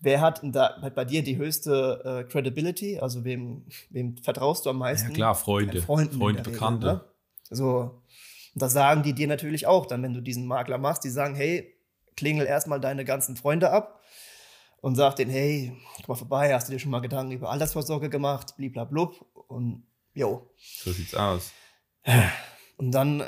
wer 0.00 0.20
hat, 0.20 0.40
da, 0.42 0.80
hat 0.82 0.94
bei 0.94 1.04
dir 1.04 1.22
die 1.22 1.36
höchste 1.36 2.24
äh, 2.26 2.30
Credibility? 2.30 2.98
Also 2.98 3.24
wem, 3.24 3.64
wem 3.90 4.16
vertraust 4.18 4.66
du 4.66 4.70
am 4.70 4.78
meisten? 4.78 5.10
Ja 5.10 5.14
klar, 5.14 5.34
Freunde. 5.34 5.82
Freunden 5.82 6.18
Freunde, 6.18 6.40
Regel, 6.40 6.52
Bekannte. 6.52 6.86
ne? 6.86 7.00
So, 7.50 8.02
und 8.54 8.62
das 8.62 8.72
sagen 8.72 9.02
die 9.02 9.12
dir 9.12 9.28
natürlich 9.28 9.66
auch 9.66 9.86
dann, 9.86 10.02
wenn 10.02 10.14
du 10.14 10.20
diesen 10.20 10.46
Makler 10.46 10.78
machst. 10.78 11.04
Die 11.04 11.10
sagen, 11.10 11.34
hey, 11.34 11.74
klingel 12.16 12.46
erstmal 12.46 12.80
deine 12.80 13.04
ganzen 13.04 13.36
Freunde 13.36 13.70
ab. 13.70 14.02
und 14.80 14.94
sagt 14.94 15.18
denen, 15.18 15.30
hey, 15.30 15.72
komm 15.96 16.04
mal 16.08 16.14
vorbei, 16.14 16.54
hast 16.54 16.68
du 16.68 16.72
dir 16.72 16.78
schon 16.78 16.90
mal 16.90 17.00
Gedanken 17.00 17.32
über 17.32 17.50
Altersvorsorge 17.50 18.08
gemacht, 18.08 18.56
bliblablub 18.56 19.26
und 19.48 19.82
jo. 20.14 20.48
So 20.56 20.92
sieht's 20.92 21.14
aus. 21.14 21.52
Und 22.76 22.92
dann 22.92 23.22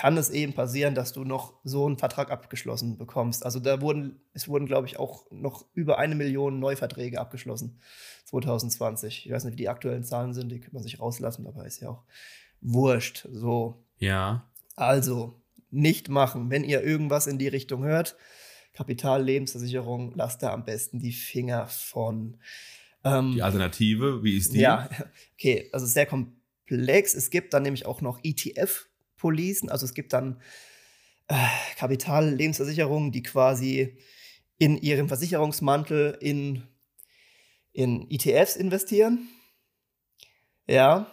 kann 0.00 0.16
es 0.16 0.30
eben 0.30 0.54
passieren, 0.54 0.94
dass 0.94 1.12
du 1.12 1.24
noch 1.24 1.52
so 1.62 1.84
einen 1.84 1.98
Vertrag 1.98 2.30
abgeschlossen 2.30 2.96
bekommst. 2.96 3.44
Also 3.44 3.60
da 3.60 3.82
wurden, 3.82 4.18
es 4.32 4.48
wurden, 4.48 4.64
glaube 4.64 4.86
ich, 4.86 4.98
auch 4.98 5.30
noch 5.30 5.66
über 5.74 5.98
eine 5.98 6.14
Million 6.14 6.58
Neuverträge 6.58 7.20
abgeschlossen 7.20 7.78
2020. 8.24 9.26
Ich 9.26 9.32
weiß 9.32 9.44
nicht, 9.44 9.52
wie 9.52 9.56
die 9.58 9.68
aktuellen 9.68 10.02
Zahlen 10.02 10.32
sind, 10.32 10.48
die 10.50 10.60
kann 10.60 10.72
man 10.72 10.82
sich 10.82 11.00
rauslassen, 11.00 11.46
aber 11.46 11.66
ist 11.66 11.80
ja 11.80 11.90
auch 11.90 12.04
wurscht. 12.62 13.28
So. 13.30 13.84
Ja. 13.98 14.48
Also 14.74 15.38
nicht 15.70 16.08
machen. 16.08 16.48
Wenn 16.48 16.64
ihr 16.64 16.82
irgendwas 16.82 17.26
in 17.26 17.36
die 17.36 17.48
Richtung 17.48 17.84
hört, 17.84 18.16
Kapital, 18.72 19.22
Lebensversicherung, 19.22 20.14
lasst 20.14 20.42
da 20.42 20.54
am 20.54 20.64
besten 20.64 20.98
die 20.98 21.12
Finger 21.12 21.66
von. 21.66 22.38
Ähm, 23.04 23.32
Die 23.34 23.42
Alternative, 23.42 24.22
wie 24.22 24.38
ist 24.38 24.54
die? 24.54 24.60
ja, 24.60 24.88
okay, 25.34 25.68
also 25.72 25.84
sehr 25.84 26.06
komplex. 26.06 27.12
Es 27.14 27.28
gibt 27.28 27.52
dann 27.52 27.64
nämlich 27.64 27.84
auch 27.84 28.00
noch 28.00 28.18
ETF-Policen, 29.20 29.70
also 29.70 29.84
es 29.84 29.94
gibt 29.94 30.12
dann 30.12 30.40
äh, 31.28 31.34
Kapital-Lebensversicherungen, 31.76 33.12
die 33.12 33.22
quasi 33.22 33.96
in 34.58 34.76
ihrem 34.76 35.08
Versicherungsmantel 35.08 36.18
in, 36.20 36.62
in 37.72 38.10
ETFs 38.10 38.56
investieren. 38.56 39.28
Ja, 40.66 41.06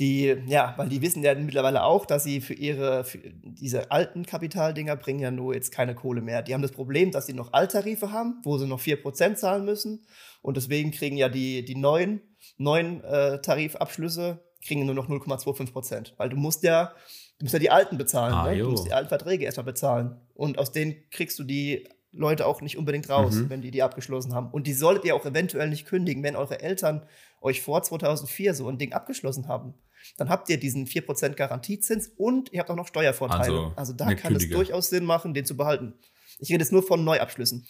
die, 0.00 0.36
ja, 0.46 0.74
weil 0.76 0.88
die 0.88 1.02
wissen 1.02 1.22
ja 1.22 1.34
mittlerweile 1.34 1.84
auch, 1.84 2.06
dass 2.06 2.24
sie 2.24 2.40
für 2.40 2.54
ihre, 2.54 3.04
für 3.04 3.18
diese 3.18 3.90
alten 3.90 4.24
Kapitaldinger 4.24 4.96
bringen 4.96 5.20
ja 5.20 5.30
nur 5.30 5.54
jetzt 5.54 5.70
keine 5.70 5.94
Kohle 5.94 6.22
mehr. 6.22 6.42
Die 6.42 6.54
haben 6.54 6.62
das 6.62 6.72
Problem, 6.72 7.10
dass 7.10 7.26
sie 7.26 7.34
noch 7.34 7.52
Alttarife 7.52 8.10
haben, 8.10 8.40
wo 8.42 8.58
sie 8.58 8.66
noch 8.66 8.80
4% 8.80 9.36
zahlen 9.36 9.64
müssen. 9.64 10.04
Und 10.40 10.56
deswegen 10.56 10.90
kriegen 10.90 11.16
ja 11.16 11.28
die, 11.28 11.64
die 11.64 11.76
neuen, 11.76 12.22
neuen 12.56 13.04
äh, 13.04 13.40
Tarifabschlüsse 13.40 14.42
kriegen 14.64 14.86
nur 14.86 14.94
noch 14.94 15.08
0,25%. 15.08 16.12
Weil 16.16 16.28
du 16.28 16.36
musst 16.36 16.62
ja, 16.62 16.94
du 17.38 17.44
musst 17.44 17.52
ja 17.52 17.58
die 17.58 17.70
alten 17.70 17.98
bezahlen, 17.98 18.34
Ah, 18.34 18.50
ne? 18.50 18.58
Du 18.58 18.70
musst 18.70 18.86
die 18.86 18.92
alten 18.92 19.08
Verträge 19.08 19.44
erstmal 19.44 19.64
bezahlen. 19.64 20.16
Und 20.34 20.58
aus 20.58 20.72
denen 20.72 20.96
kriegst 21.10 21.38
du 21.38 21.44
die 21.44 21.88
Leute 22.12 22.46
auch 22.46 22.60
nicht 22.60 22.76
unbedingt 22.76 23.08
raus, 23.08 23.34
Mhm. 23.34 23.50
wenn 23.50 23.62
die 23.62 23.70
die 23.70 23.82
abgeschlossen 23.82 24.34
haben. 24.34 24.50
Und 24.50 24.66
die 24.66 24.74
solltet 24.74 25.04
ihr 25.06 25.14
auch 25.16 25.24
eventuell 25.24 25.68
nicht 25.68 25.86
kündigen, 25.86 26.22
wenn 26.22 26.36
eure 26.36 26.60
Eltern 26.60 27.06
euch 27.40 27.62
vor 27.62 27.82
2004 27.82 28.54
so 28.54 28.68
ein 28.68 28.76
Ding 28.78 28.92
abgeschlossen 28.92 29.48
haben. 29.48 29.74
Dann 30.18 30.28
habt 30.28 30.48
ihr 30.50 30.58
diesen 30.58 30.86
4% 30.86 31.36
Garantiezins 31.36 32.08
und 32.16 32.52
ihr 32.52 32.60
habt 32.60 32.70
auch 32.70 32.76
noch 32.76 32.86
Steuervorteile. 32.88 33.40
Also, 33.42 33.72
Also, 33.76 33.92
da 33.94 34.06
kann 34.14 34.32
es 34.34 34.40
kündigen. 34.42 34.54
durchaus 34.56 34.90
Sinn 34.90 35.04
machen, 35.04 35.32
den 35.32 35.44
zu 35.46 35.56
behalten. 35.56 35.94
Ich 36.38 36.50
rede 36.50 36.62
jetzt 36.62 36.72
nur 36.72 36.82
von 36.82 37.02
Neuabschlüssen. 37.04 37.66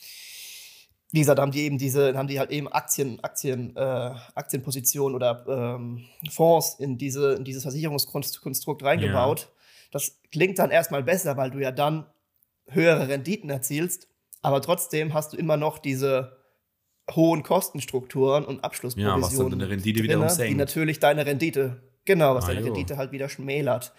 Wie 1.12 1.18
gesagt, 1.20 1.38
haben 1.38 1.52
die 1.52 1.60
eben 1.60 1.76
diese, 1.76 2.16
haben 2.16 2.26
die 2.26 2.38
halt 2.38 2.50
eben 2.50 2.68
Aktien, 2.68 3.22
Aktien, 3.22 3.76
äh, 3.76 3.80
Aktienpositionen 4.34 5.14
oder 5.14 5.44
ähm, 5.46 6.04
Fonds 6.30 6.76
in, 6.78 6.96
diese, 6.96 7.34
in 7.34 7.44
dieses 7.44 7.62
Versicherungskonstrukt 7.62 8.82
reingebaut. 8.82 9.48
Das 9.90 10.18
klingt 10.32 10.58
dann 10.58 10.70
erstmal 10.70 11.02
besser, 11.02 11.36
weil 11.36 11.50
du 11.50 11.58
ja 11.58 11.70
dann 11.70 12.06
höhere 12.66 13.08
Renditen 13.08 13.50
erzielst, 13.50 14.08
aber 14.40 14.62
trotzdem 14.62 15.12
hast 15.12 15.34
du 15.34 15.36
immer 15.36 15.58
noch 15.58 15.78
diese 15.78 16.38
hohen 17.10 17.42
Kostenstrukturen 17.42 18.44
und 18.44 18.64
Abschlussprovisionen. 18.64 19.20
Ja, 19.20 19.26
was 19.26 19.36
dann 19.36 19.50
deine 19.50 19.68
Rendite 19.68 20.00
drinne, 20.00 20.14
wiederum 20.14 20.28
Die 20.28 20.34
senkt. 20.34 20.56
natürlich 20.56 20.98
deine 20.98 21.26
Rendite, 21.26 21.82
genau, 22.06 22.34
was 22.34 22.44
Ah, 22.44 22.48
deine 22.48 22.60
jo. 22.60 22.66
Rendite 22.66 22.96
halt 22.96 23.12
wieder 23.12 23.28
schmälert. 23.28 23.92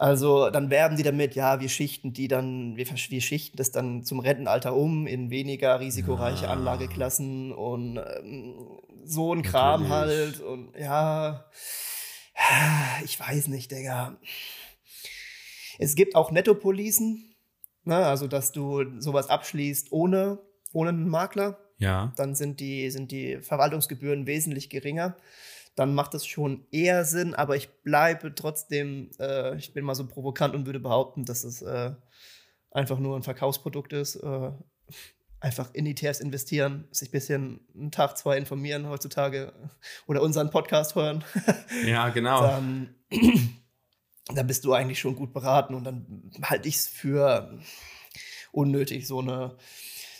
Also 0.00 0.48
dann 0.50 0.70
werben 0.70 0.96
die 0.96 1.02
damit, 1.02 1.34
ja, 1.34 1.60
wir 1.60 1.68
schichten 1.68 2.12
die 2.12 2.28
dann, 2.28 2.76
wir, 2.76 2.86
wir 2.88 3.20
schichten 3.20 3.56
das 3.56 3.72
dann 3.72 4.04
zum 4.04 4.20
Rentenalter 4.20 4.74
um 4.76 5.08
in 5.08 5.30
weniger 5.30 5.80
risikoreiche 5.80 6.48
Ah. 6.48 6.52
Anlageklassen 6.52 7.52
und 7.52 7.96
ähm, 7.98 8.54
so 9.04 9.34
ein 9.34 9.42
Kram 9.42 9.88
halt 9.88 10.40
und 10.40 10.72
ja, 10.78 11.44
ich 13.04 13.18
weiß 13.18 13.48
nicht, 13.48 13.72
Digga. 13.72 14.16
Es 15.80 15.96
gibt 15.96 16.14
auch 16.14 16.30
Nettopolicen, 16.30 17.34
ne, 17.82 17.96
also 17.96 18.28
dass 18.28 18.52
du 18.52 19.00
sowas 19.00 19.28
abschließt 19.28 19.90
ohne, 19.90 20.38
ohne 20.72 20.90
einen 20.90 21.08
Makler 21.08 21.58
Ja. 21.78 22.12
dann 22.14 22.36
sind 22.36 22.60
die, 22.60 22.90
sind 22.90 23.10
die 23.10 23.38
Verwaltungsgebühren 23.40 24.26
wesentlich 24.26 24.70
geringer. 24.70 25.16
Dann 25.78 25.94
macht 25.94 26.14
es 26.14 26.26
schon 26.26 26.66
eher 26.72 27.04
Sinn, 27.04 27.34
aber 27.34 27.54
ich 27.54 27.68
bleibe 27.82 28.34
trotzdem, 28.34 29.10
äh, 29.20 29.56
ich 29.56 29.72
bin 29.72 29.84
mal 29.84 29.94
so 29.94 30.08
provokant 30.08 30.54
und 30.54 30.66
würde 30.66 30.80
behaupten, 30.80 31.24
dass 31.24 31.44
es 31.44 31.62
äh, 31.62 31.92
einfach 32.72 32.98
nur 32.98 33.16
ein 33.16 33.22
Verkaufsprodukt 33.22 33.92
ist. 33.92 34.16
Äh, 34.16 34.50
einfach 35.40 35.72
in 35.74 35.86
ETFs 35.86 36.18
investieren, 36.18 36.88
sich 36.90 37.10
ein 37.10 37.12
bisschen 37.12 37.60
einen 37.74 37.92
Tag, 37.92 38.18
zwei 38.18 38.38
informieren 38.38 38.88
heutzutage 38.88 39.52
oder 40.08 40.20
unseren 40.22 40.50
Podcast 40.50 40.96
hören. 40.96 41.22
Ja, 41.86 42.08
genau. 42.08 42.42
dann, 42.42 42.96
dann 44.34 44.48
bist 44.48 44.64
du 44.64 44.72
eigentlich 44.72 44.98
schon 44.98 45.14
gut 45.14 45.32
beraten 45.32 45.74
und 45.74 45.84
dann 45.84 46.32
halte 46.42 46.68
ich 46.68 46.74
es 46.76 46.88
für 46.88 47.56
unnötig, 48.50 49.06
so 49.06 49.20
eine, 49.20 49.56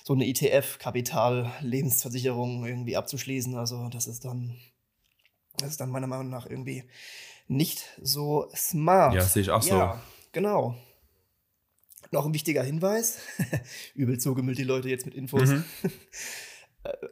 so 0.05 0.13
eine 0.13 0.25
ETF-Kapital-Lebensversicherung 0.27 2.65
irgendwie 2.65 2.97
abzuschließen. 2.97 3.57
Also 3.57 3.89
das 3.89 4.07
ist 4.07 4.25
dann, 4.25 4.57
das 5.61 5.71
ist 5.71 5.81
dann 5.81 5.91
meiner 5.91 6.07
Meinung 6.07 6.31
nach 6.31 6.47
irgendwie 6.47 6.85
nicht 7.47 7.85
so 8.01 8.49
smart. 8.55 9.15
Ja, 9.15 9.23
sehe 9.23 9.43
ich 9.43 9.51
auch 9.51 9.63
so. 9.63 9.77
Ja, 9.77 10.01
genau. 10.33 10.77
Noch 12.11 12.27
ein 12.27 12.35
wichtiger 12.35 12.63
Hinweis. 12.63 13.19
Übel 13.95 14.19
zugemüllt 14.19 14.59
die 14.59 14.65
Leute 14.65 14.89
jetzt 14.89 15.07
mit 15.07 15.15
Infos. 15.15 15.51
Mhm. 15.51 15.65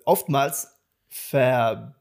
Oftmals 0.05 0.69
ver 1.09 1.95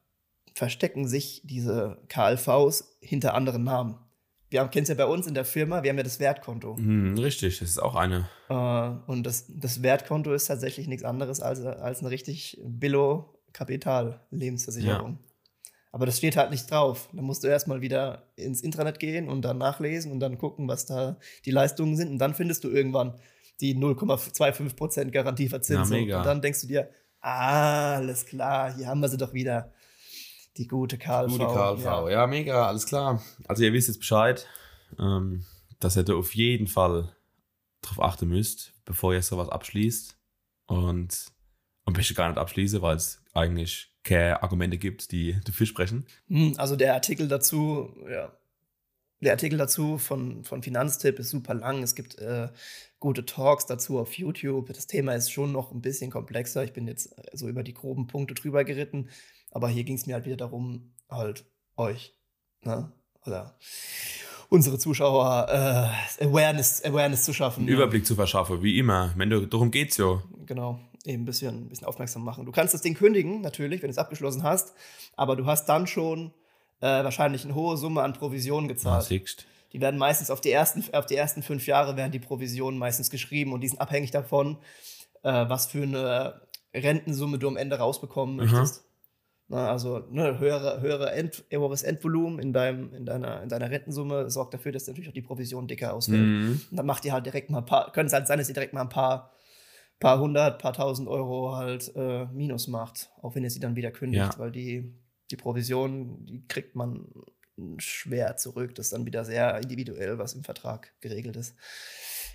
verstecken 0.53 1.07
sich 1.07 1.41
diese 1.43 2.01
KLVs 2.07 2.97
hinter 3.01 3.33
anderen 3.33 3.63
Namen. 3.65 3.97
Wir 4.49 4.61
haben, 4.61 4.71
kennst 4.71 4.87
ja 4.87 4.95
bei 4.95 5.05
uns 5.05 5.27
in 5.27 5.33
der 5.33 5.43
Firma, 5.43 5.83
wir 5.83 5.89
haben 5.89 5.97
ja 5.97 6.03
das 6.03 6.21
Wertkonto. 6.21 6.77
Hm, 6.77 7.17
richtig, 7.17 7.59
das 7.59 7.71
ist 7.71 7.79
auch 7.79 7.95
eine. 7.95 8.29
Äh, 8.47 9.11
und 9.11 9.23
das, 9.23 9.47
das 9.49 9.83
Wertkonto 9.83 10.33
ist 10.33 10.45
tatsächlich 10.45 10.87
nichts 10.87 11.03
anderes 11.03 11.41
als, 11.41 11.59
als 11.59 11.99
eine 11.99 12.09
richtig 12.09 12.57
Billo-Kapital-Lebensversicherung. 12.63 15.19
Aber 15.95 16.05
das 16.05 16.17
steht 16.17 16.35
halt 16.35 16.51
nicht 16.51 16.69
drauf. 16.69 17.07
Da 17.13 17.21
musst 17.21 17.45
du 17.45 17.47
erstmal 17.47 17.79
wieder 17.79 18.23
ins 18.35 18.59
Intranet 18.59 18.99
gehen 18.99 19.29
und 19.29 19.43
dann 19.43 19.57
nachlesen 19.57 20.11
und 20.11 20.19
dann 20.19 20.37
gucken, 20.37 20.67
was 20.67 20.85
da 20.85 21.15
die 21.45 21.51
Leistungen 21.51 21.95
sind. 21.95 22.09
Und 22.09 22.17
dann 22.17 22.33
findest 22.33 22.65
du 22.65 22.69
irgendwann 22.69 23.17
die 23.61 23.77
0,25% 23.77 25.11
Garantieverzinsung. 25.11 26.01
Und 26.01 26.09
dann 26.09 26.41
denkst 26.41 26.59
du 26.59 26.67
dir, 26.67 26.89
ah, 27.21 27.95
alles 27.95 28.25
klar, 28.25 28.75
hier 28.75 28.87
haben 28.87 28.99
wir 28.99 29.07
sie 29.07 29.15
doch 29.15 29.31
wieder. 29.31 29.71
Die 30.57 30.67
gute 30.67 30.97
KLV. 30.97 31.31
Gute 31.31 31.45
KLV. 31.45 31.85
Ja. 31.85 32.09
Ja. 32.09 32.27
mega, 32.27 32.67
alles 32.67 32.85
klar. 32.85 33.23
Also 33.47 33.63
ihr 33.63 33.71
wisst 33.71 33.87
jetzt 33.87 33.99
Bescheid, 33.99 34.45
ähm, 34.99 35.45
dass 35.79 35.95
ihr 35.95 36.03
da 36.03 36.15
auf 36.15 36.35
jeden 36.35 36.67
Fall 36.67 37.15
drauf 37.81 38.01
achten 38.01 38.27
müsst, 38.27 38.73
bevor 38.83 39.13
ihr 39.13 39.21
sowas 39.21 39.47
abschließt. 39.47 40.17
Und 40.65 41.27
am 41.85 41.93
besten 41.93 42.15
gar 42.15 42.29
nicht 42.29 42.37
abschließen, 42.37 42.81
weil 42.81 42.97
es 42.97 43.23
eigentlich 43.33 43.91
keine 44.03 44.43
Argumente 44.43 44.77
gibt, 44.77 45.11
die 45.11 45.39
dafür 45.45 45.65
sprechen. 45.65 46.05
Hm, 46.27 46.53
Also 46.57 46.75
der 46.75 46.93
Artikel 46.93 47.27
dazu, 47.27 47.95
ja. 48.09 48.31
Der 49.21 49.31
Artikel 49.31 49.57
dazu 49.57 49.97
von, 49.97 50.43
von 50.43 50.61
Finanztipp 50.61 51.17
ist 51.19 51.29
super 51.29 51.53
lang. 51.53 51.81
Es 51.81 51.95
gibt 51.95 52.19
äh, 52.19 52.49
gute 52.99 53.25
Talks 53.25 53.65
dazu 53.65 53.97
auf 53.97 54.13
YouTube. 54.17 54.67
Das 54.73 54.87
Thema 54.87 55.13
ist 55.15 55.31
schon 55.31 55.51
noch 55.51 55.71
ein 55.71 55.81
bisschen 55.81 56.11
komplexer. 56.11 56.63
Ich 56.63 56.73
bin 56.73 56.85
jetzt 56.87 57.17
äh, 57.17 57.23
so 57.33 57.47
über 57.47 57.63
die 57.63 57.73
groben 57.73 58.07
Punkte 58.07 58.33
drüber 58.35 58.63
geritten. 58.65 59.09
Aber 59.51 59.69
hier 59.69 59.83
ging 59.83 59.95
es 59.95 60.05
mir 60.05 60.15
halt 60.15 60.25
wieder 60.25 60.35
darum, 60.35 60.93
halt 61.09 61.45
euch, 61.77 62.13
ne? 62.61 62.91
Oder 63.25 63.57
unsere 64.49 64.77
Zuschauer 64.77 65.47
äh, 66.19 66.25
Awareness, 66.25 66.83
Awareness 66.83 67.23
zu 67.23 67.33
schaffen. 67.33 67.65
Ne? 67.65 67.71
Überblick 67.71 68.05
zu 68.05 68.15
verschaffen, 68.15 68.61
wie 68.61 68.77
immer. 68.77 69.13
Wenn 69.15 69.29
du, 69.29 69.45
darum 69.47 69.71
geht's 69.71 69.97
ja. 69.97 70.21
Genau, 70.45 70.79
eben 71.07 71.23
ein 71.23 71.25
bisschen, 71.25 71.65
ein 71.65 71.69
bisschen 71.69 71.87
aufmerksam 71.87 72.23
machen. 72.23 72.45
Du 72.45 72.51
kannst 72.51 72.73
das 72.73 72.81
Ding 72.81 72.93
kündigen, 72.95 73.41
natürlich, 73.41 73.81
wenn 73.81 73.87
du 73.89 73.91
es 73.91 73.97
abgeschlossen 73.97 74.43
hast, 74.43 74.73
aber 75.15 75.35
du 75.35 75.45
hast 75.45 75.65
dann 75.67 75.87
schon 75.87 76.31
äh, 76.81 77.03
wahrscheinlich 77.03 77.43
eine 77.45 77.55
hohe 77.55 77.77
Summe 77.77 78.01
an 78.03 78.13
Provisionen 78.13 78.69
Ah, 78.69 78.73
gezahlt. 78.73 79.03
siehst. 79.05 79.45
Die 79.73 79.81
werden 79.81 79.97
meistens 79.97 80.29
auf 80.31 80.41
die 80.41 80.51
ersten, 80.51 80.83
auf 80.93 81.05
die 81.05 81.15
ersten 81.15 81.43
fünf 81.43 81.67
Jahre 81.67 81.97
werden 81.97 82.11
die 82.11 82.19
Provisionen 82.19 82.79
meistens 82.79 83.09
geschrieben 83.09 83.51
und 83.53 83.61
die 83.61 83.67
sind 83.67 83.79
abhängig 83.81 84.11
davon, 84.11 84.57
äh, 85.23 85.49
was 85.49 85.67
für 85.67 85.83
eine 85.83 86.41
Rentensumme 86.73 87.39
du 87.39 87.47
am 87.47 87.57
Ende 87.57 87.77
rausbekommen 87.77 88.39
Aha. 88.39 88.45
möchtest. 88.45 88.83
Na, 89.47 89.69
also 89.69 89.99
ne, 90.09 90.39
höhere, 90.39 90.81
höhere 90.81 91.11
End, 91.11 91.43
höheres 91.51 91.83
Endvolumen 91.83 92.39
in, 92.39 92.51
deinem, 92.51 92.93
in, 92.95 93.05
deiner, 93.05 93.43
in 93.43 93.49
deiner 93.49 93.69
Rentensumme 93.69 94.29
sorgt 94.31 94.55
dafür, 94.55 94.71
dass 94.71 94.87
natürlich 94.87 95.07
auch 95.09 95.13
die 95.13 95.21
Provision 95.21 95.67
dicker 95.67 95.93
ausfällt. 95.93 96.19
Mhm. 96.19 96.61
Und 96.71 96.77
dann 96.77 96.85
macht 96.87 97.05
ihr 97.05 97.13
halt 97.13 97.27
direkt 97.27 97.51
mal 97.51 97.59
ein 97.59 97.65
paar, 97.65 97.91
könnte 97.91 98.07
es 98.07 98.13
halt 98.13 98.25
sein, 98.27 98.39
dass 98.39 98.47
ihr 98.47 98.55
direkt 98.55 98.73
mal 98.73 98.81
ein 98.81 98.89
paar, 98.89 99.31
paar 99.99 100.19
hundert, 100.19 100.59
paar 100.61 100.73
tausend 100.73 101.07
Euro 101.07 101.55
halt 101.55 101.91
äh, 101.95 102.25
Minus 102.27 102.67
macht, 102.67 103.09
auch 103.21 103.35
wenn 103.35 103.43
ihr 103.43 103.49
sie 103.49 103.59
dann 103.59 103.75
wieder 103.75 103.91
kündigt, 103.91 104.33
Ja. 104.33 104.39
weil 104.39 104.51
die, 104.51 104.93
die 105.31 105.37
Provision, 105.37 106.25
die 106.25 106.45
kriegt 106.47 106.75
man 106.75 107.07
schwer 107.77 108.35
zurück. 108.35 108.75
Das 108.75 108.87
ist 108.87 108.93
dann 108.93 109.05
wieder 109.05 109.23
sehr 109.23 109.57
individuell, 109.61 110.17
was 110.17 110.33
im 110.33 110.43
Vertrag 110.43 110.93
geregelt 110.99 111.37
ist. 111.37 111.55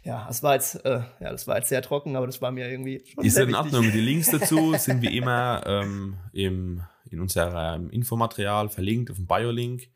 ja, 0.02 0.26
das 0.26 0.42
war 0.42 0.54
jetzt, 0.54 0.82
äh, 0.86 1.02
ja, 1.20 1.30
das 1.30 1.46
war 1.46 1.58
jetzt 1.58 1.68
sehr 1.68 1.82
trocken, 1.82 2.16
aber 2.16 2.26
das 2.26 2.40
war 2.40 2.50
mir 2.50 2.70
irgendwie 2.70 3.04
schon 3.06 3.24
Ist 3.24 3.36
in 3.36 3.54
Ordnung. 3.54 3.82
Die 3.92 4.00
Links 4.00 4.30
dazu 4.32 4.72
sind 4.74 5.02
wie 5.02 5.14
immer 5.16 5.62
ähm, 5.66 6.16
im, 6.32 6.82
in 7.10 7.20
unserem 7.20 7.90
Infomaterial 7.90 8.70
verlinkt 8.70 9.10
auf 9.10 9.18
dem 9.18 9.26
Biolink. 9.26 9.88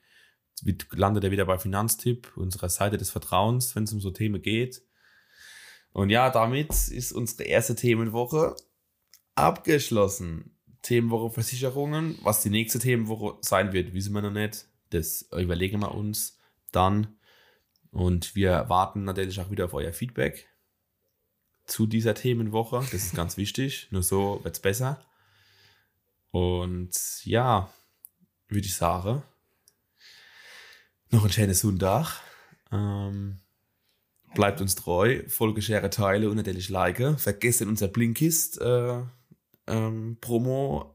Landet 0.93 1.25
er 1.25 1.31
wieder 1.31 1.47
bei 1.47 1.59
Finanztipp, 1.59 2.37
unserer 2.37 2.69
Seite 2.69 2.99
des 2.99 3.11
Vertrauens, 3.11 3.75
wenn 3.75 3.85
es 3.85 3.93
um 3.95 4.01
so 4.01 4.11
Themen 4.11 4.41
geht. 4.43 4.83
Und 5.95 6.11
ja, 6.11 6.29
damit 6.29 6.71
ist 6.89 7.13
unsere 7.13 7.45
erste 7.45 7.77
Themenwoche 7.77 8.57
abgeschlossen. 9.37 10.59
Themenwoche 10.83 11.33
Versicherungen. 11.33 12.19
Was 12.23 12.43
die 12.43 12.51
nächste 12.51 12.81
Themenwoche 12.81 13.39
sein 13.43 13.73
wird, 13.73 13.95
wissen 13.95 14.13
wir 14.13 14.21
noch 14.21 14.33
nicht. 14.33 14.67
Das 14.91 15.23
überlegen 15.31 15.81
wir 15.81 15.95
uns 15.95 16.37
dann. 16.73 17.17
Und 17.93 18.35
wir 18.35 18.69
warten 18.69 19.05
natürlich 19.05 19.41
auch 19.41 19.53
wieder 19.53 19.67
auf 19.67 19.75
euer 19.75 19.93
Feedback 19.93 20.49
zu 21.65 21.87
dieser 21.87 22.17
Themenwoche. 22.17 22.79
Das 22.91 23.05
ist 23.05 23.15
ganz 23.15 23.37
wichtig. 23.37 23.87
Nur 23.93 24.03
so 24.03 24.41
wird 24.43 24.57
es 24.57 24.61
besser. 24.61 25.01
Und 26.33 26.91
ja, 27.25 27.73
würde 28.49 28.67
ich 28.67 28.75
sagen, 28.75 29.23
noch 31.11 31.25
ein 31.25 31.31
schönes 31.31 31.61
Sonntag. 31.61 32.21
Ähm, 32.73 33.44
bleibt 34.35 34.61
uns 34.61 34.75
treu, 34.75 35.23
Folge, 35.29 35.63
Share, 35.63 35.89
Teile 35.91 36.29
und 36.29 36.37
natürlich 36.37 36.69
Like. 36.69 37.19
Vergesst 37.19 37.63
unser 37.63 37.89
Blinkist 37.89 38.61
äh, 38.61 39.01
ähm, 39.67 40.19
Promo 40.21 40.95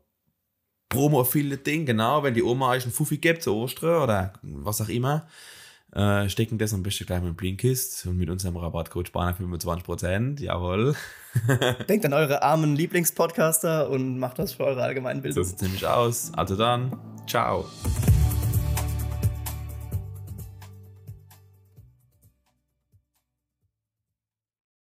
Promo 0.89 1.21
Affiliate 1.21 1.61
Ding, 1.61 1.85
genau, 1.85 2.23
wenn 2.23 2.33
die 2.33 2.41
Oma 2.41 2.71
euch 2.71 2.83
einen 2.83 2.91
Fuffi 2.91 3.19
gibt 3.19 3.43
zu 3.43 3.55
Ostern 3.55 4.01
oder 4.01 4.33
was 4.41 4.81
auch 4.81 4.89
immer, 4.89 5.27
äh, 5.93 6.27
stecken 6.29 6.57
das 6.57 6.73
am 6.73 6.81
besten 6.81 7.05
gleich 7.05 7.21
mit 7.21 7.29
dem 7.29 7.35
Blinkist 7.35 8.07
und 8.07 8.17
mit 8.17 8.29
unserem 8.29 8.57
Rabattcode 8.57 9.07
Spanner 9.07 9.37
25%, 9.37 10.41
jawohl. 10.41 10.95
Denkt 11.89 12.05
an 12.05 12.13
eure 12.13 12.41
armen 12.41 12.75
Lieblingspodcaster 12.75 13.89
und 13.89 14.17
macht 14.17 14.39
das 14.39 14.53
für 14.53 14.65
eure 14.65 14.81
allgemeinen 14.81 15.21
Bildung. 15.21 15.43
So 15.43 15.49
sieht 15.49 15.61
nämlich 15.61 15.85
aus. 15.85 16.31
Also 16.35 16.55
dann, 16.55 16.97
ciao. 17.27 17.65